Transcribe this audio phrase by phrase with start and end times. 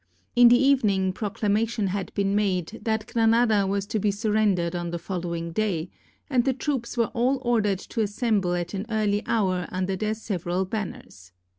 [0.35, 4.73] In the evening proc lamation had been made that Granada was to be sur rendered
[4.75, 5.91] on the following day,
[6.27, 10.65] and the troops were all ordered to assemble at an early hour under their several
[10.65, 11.33] banners.